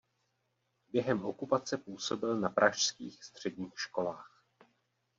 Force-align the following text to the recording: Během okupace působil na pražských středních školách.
Během 0.93 1.25
okupace 1.25 1.77
působil 1.77 2.39
na 2.39 2.49
pražských 2.49 3.23
středních 3.23 3.73
školách. 3.79 4.43